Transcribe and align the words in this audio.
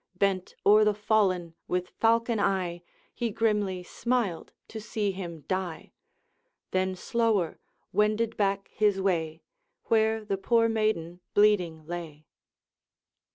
Bent 0.15 0.55
o'er 0.65 0.83
the 0.83 0.95
fallen 0.95 1.53
with 1.67 1.89
falcon 1.89 2.39
eye, 2.39 2.81
He 3.13 3.29
grimly 3.29 3.83
smiled 3.83 4.51
to 4.69 4.81
see 4.81 5.11
him 5.11 5.41
die, 5.41 5.91
Then 6.71 6.95
slower 6.95 7.59
wended 7.91 8.35
back 8.35 8.71
his 8.73 8.99
way, 8.99 9.43
Where 9.89 10.25
the 10.25 10.37
poor 10.37 10.67
maiden 10.67 11.19
bleeding 11.35 11.85
lay. 11.85 12.25